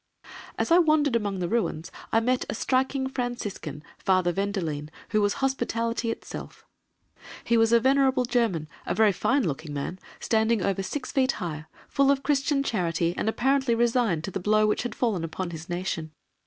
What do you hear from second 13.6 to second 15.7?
resigned to the blow which had fallen upon his